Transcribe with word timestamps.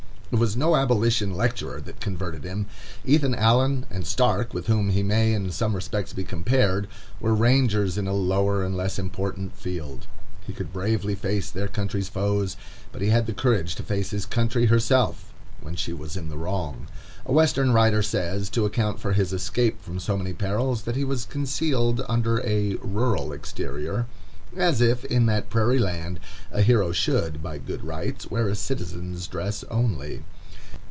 It 0.33 0.39
was 0.39 0.55
no 0.55 0.77
abolition 0.77 1.33
lecturer 1.33 1.81
that 1.81 1.99
converted 1.99 2.45
him. 2.45 2.67
Ethan 3.03 3.35
Allen 3.35 3.85
and 3.89 4.07
Stark, 4.07 4.53
with 4.53 4.67
whom 4.67 4.91
he 4.91 5.03
may 5.03 5.33
in 5.33 5.51
some 5.51 5.75
respects 5.75 6.13
be 6.13 6.23
compared, 6.23 6.87
were 7.19 7.35
rangers 7.35 7.97
in 7.97 8.07
a 8.07 8.13
lower 8.13 8.63
and 8.63 8.77
less 8.77 8.97
important 8.97 9.57
field. 9.57 10.07
They 10.47 10.53
could 10.53 10.71
bravely 10.71 11.15
face 11.15 11.51
their 11.51 11.67
country's 11.67 12.07
foes, 12.07 12.55
but 12.93 13.01
he 13.01 13.09
had 13.09 13.25
the 13.25 13.33
courage 13.33 13.75
to 13.75 13.83
face 13.83 14.11
his 14.11 14.25
country 14.25 14.67
herself, 14.67 15.33
when 15.59 15.75
she 15.75 15.91
was 15.91 16.15
in 16.15 16.29
the 16.29 16.37
wrong. 16.37 16.87
A 17.25 17.33
Western 17.33 17.73
writer 17.73 18.01
says, 18.01 18.49
to 18.51 18.63
account 18.63 19.01
for 19.01 19.11
his 19.11 19.33
escape 19.33 19.81
from 19.81 19.99
so 19.99 20.17
many 20.17 20.31
perils, 20.31 20.83
that 20.83 20.95
he 20.95 21.03
was 21.03 21.25
concealed 21.25 22.05
under 22.07 22.37
a 22.47 22.75
"rural 22.79 23.33
exterior"; 23.33 24.07
as 24.57 24.81
if, 24.81 25.05
in 25.05 25.27
that 25.27 25.49
prairie 25.49 25.79
land, 25.79 26.19
a 26.51 26.61
hero 26.61 26.91
should, 26.91 27.41
by 27.41 27.57
good 27.57 27.81
rights, 27.85 28.29
wear 28.29 28.49
a 28.49 28.55
citizen's 28.55 29.25
dress 29.27 29.63
only. 29.71 30.23